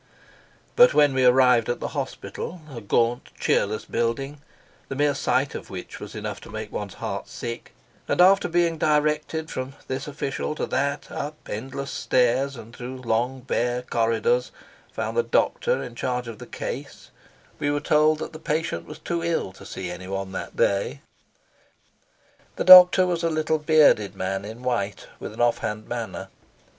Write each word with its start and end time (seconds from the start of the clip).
But 0.75 0.95
when 0.95 1.13
we 1.13 1.23
arrived 1.25 1.69
at 1.69 1.79
the 1.79 1.89
hospital, 1.89 2.63
a 2.75 2.81
gaunt, 2.81 3.29
cheerless 3.39 3.85
building, 3.85 4.41
the 4.87 4.95
mere 4.95 5.13
sight 5.13 5.53
of 5.53 5.69
which 5.69 5.99
was 5.99 6.15
enough 6.15 6.41
to 6.41 6.49
make 6.49 6.71
one's 6.71 6.95
heart 6.95 7.27
sick, 7.27 7.71
and 8.07 8.19
after 8.19 8.47
being 8.47 8.79
directed 8.79 9.51
from 9.51 9.73
this 9.87 10.07
official 10.07 10.55
to 10.55 10.65
that, 10.65 11.11
up 11.11 11.35
endless 11.47 11.91
stairs 11.91 12.55
and 12.55 12.75
through 12.75 13.03
long, 13.03 13.41
bare 13.41 13.83
corridors, 13.83 14.51
found 14.91 15.15
the 15.17 15.21
doctor 15.21 15.83
in 15.83 15.93
charge 15.93 16.27
of 16.27 16.39
the 16.39 16.47
case, 16.47 17.11
we 17.59 17.69
were 17.69 17.79
told 17.79 18.17
that 18.17 18.33
the 18.33 18.39
patient 18.39 18.87
was 18.87 18.97
too 18.97 19.23
ill 19.23 19.51
to 19.53 19.67
see 19.67 19.91
anyone 19.91 20.31
that 20.31 20.55
day. 20.57 21.01
The 22.55 22.63
doctor 22.63 23.05
was 23.05 23.21
a 23.21 23.29
little 23.29 23.59
bearded 23.59 24.15
man 24.15 24.45
in 24.45 24.63
white, 24.63 25.05
with 25.19 25.31
an 25.31 25.41
offhand 25.41 25.87
manner. 25.87 26.29